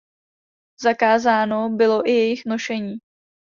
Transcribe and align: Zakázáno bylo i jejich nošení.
Zakázáno 0.81 1.69
bylo 1.69 2.07
i 2.07 2.11
jejich 2.11 2.45
nošení. 2.45 2.97